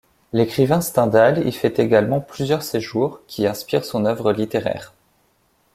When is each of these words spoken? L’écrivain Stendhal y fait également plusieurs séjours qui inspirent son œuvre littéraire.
L’écrivain 0.33 0.81
Stendhal 0.81 1.47
y 1.47 1.51
fait 1.51 1.77
également 1.77 2.21
plusieurs 2.21 2.63
séjours 2.63 3.19
qui 3.27 3.45
inspirent 3.45 3.85
son 3.85 4.05
œuvre 4.05 4.33
littéraire. 4.33 4.95